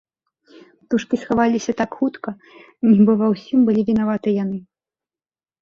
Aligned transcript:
Птушкі 0.79 1.19
схаваліся 1.23 1.75
так 1.81 1.89
хутка, 1.99 2.29
нібы 2.89 3.13
ва 3.21 3.27
ўсім 3.35 3.59
былі 3.69 3.81
вінаваты 3.91 4.29
яны. 4.43 4.57